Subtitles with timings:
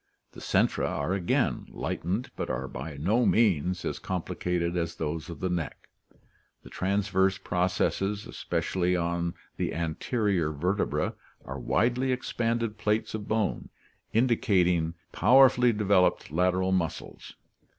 [0.31, 5.41] The centra are again lightened but are by no means as complicated as those of
[5.41, 5.89] the neck.
[6.63, 11.11] The transverse processes, especially on the anterior vertebrae,
[11.45, 13.69] are widely expanded plates of bone,
[14.11, 17.35] indicating powerfully developed lateral muscles.